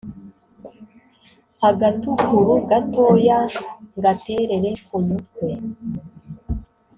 Agatukuru 1.69 2.53
gatoyaNgaterere 2.69 4.69
ku 4.85 4.95
mutwe 5.07 5.49